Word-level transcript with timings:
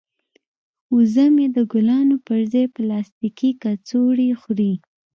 وزه 0.95 1.25
مې 1.35 1.45
د 1.55 1.57
ګلانو 1.71 2.15
پر 2.27 2.39
ځای 2.51 2.65
پلاستیکي 2.75 3.51
کڅوړې 3.63 4.29
خوري. 4.41 4.73